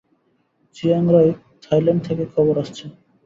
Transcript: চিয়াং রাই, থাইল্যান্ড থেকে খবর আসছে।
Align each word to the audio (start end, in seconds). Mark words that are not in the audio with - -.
চিয়াং 0.75 1.03
রাই, 1.13 1.29
থাইল্যান্ড 1.63 2.01
থেকে 2.07 2.23
খবর 2.33 2.55
আসছে। 2.63 2.85